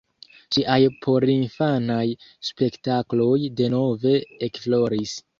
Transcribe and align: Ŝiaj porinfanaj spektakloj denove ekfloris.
Ŝiaj 0.55 0.77
porinfanaj 1.05 2.05
spektakloj 2.49 3.35
denove 3.59 4.15
ekfloris. 4.49 5.15